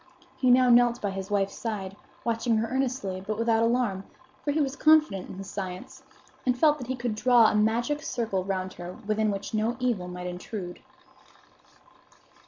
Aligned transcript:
He 0.35 0.49
now 0.49 0.71
knelt 0.71 0.99
by 0.99 1.11
his 1.11 1.29
wife's 1.29 1.53
side, 1.53 1.95
watching 2.23 2.57
her 2.57 2.67
earnestly, 2.67 3.21
but 3.23 3.37
without 3.37 3.61
alarm; 3.61 4.03
for 4.43 4.49
he 4.49 4.59
was 4.59 4.75
confident 4.75 5.29
in 5.29 5.35
his 5.37 5.47
science, 5.47 6.01
and 6.43 6.57
felt 6.57 6.79
that 6.79 6.87
he 6.87 6.95
could 6.95 7.13
draw 7.13 7.51
a 7.51 7.55
magic 7.55 8.01
circle 8.01 8.43
round 8.43 8.73
her 8.73 8.93
within 9.05 9.29
which 9.29 9.53
no 9.53 9.77
evil 9.79 10.07
might 10.07 10.25
intrude. 10.25 10.79